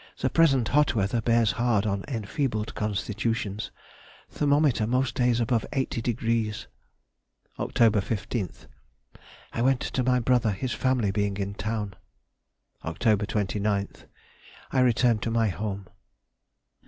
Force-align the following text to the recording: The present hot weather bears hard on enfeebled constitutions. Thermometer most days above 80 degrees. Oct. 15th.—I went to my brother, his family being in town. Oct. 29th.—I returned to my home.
The 0.17 0.31
present 0.31 0.69
hot 0.69 0.95
weather 0.95 1.21
bears 1.21 1.51
hard 1.51 1.85
on 1.85 2.03
enfeebled 2.07 2.73
constitutions. 2.73 3.69
Thermometer 4.31 4.87
most 4.87 5.13
days 5.13 5.39
above 5.39 5.63
80 5.73 6.01
degrees. 6.01 6.65
Oct. 7.59 7.73
15th.—I 7.91 9.61
went 9.61 9.79
to 9.81 10.01
my 10.03 10.19
brother, 10.19 10.53
his 10.53 10.73
family 10.73 11.11
being 11.11 11.37
in 11.37 11.53
town. 11.53 11.93
Oct. 12.83 12.97
29th.—I 13.15 14.79
returned 14.79 15.21
to 15.21 15.29
my 15.29 15.49
home. 15.49 15.85